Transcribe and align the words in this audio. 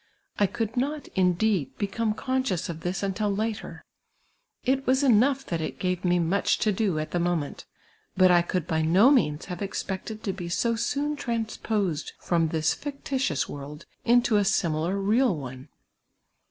I 0.39 0.47
could 0.47 0.75
not, 0.75 1.09
indeed, 1.09 1.77
become 1.77 2.15
conscious 2.15 2.69
of 2.69 2.79
this 2.79 3.03
until 3.03 3.29
later; 3.29 3.85
it 4.63 4.87
was 4.87 5.03
enough 5.03 5.45
that 5.45 5.61
it 5.61 5.77
p;ave 5.77 6.03
me 6.09 6.17
much 6.17 6.57
to 6.65 6.71
do 6.71 6.97
at 6.97 7.11
the 7.11 7.19
moment; 7.19 7.67
but 8.17 8.31
I 8.31 8.41
could 8.41 8.65
by 8.65 8.81
no 8.81 9.11
nu\ins 9.11 9.45
have 9.45 9.61
expected 9.61 10.23
to 10.23 10.33
be 10.33 10.49
so 10.49 10.75
soon 10.75 11.15
transposed 11.15 12.13
from 12.19 12.47
this 12.47 12.73
fictitious 12.73 13.47
world 13.47 13.85
into 14.03 14.37
a 14.37 14.43
similar 14.43 14.97
real 14.97 15.35
one. 15.37 15.69